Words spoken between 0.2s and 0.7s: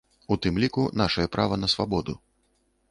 У тым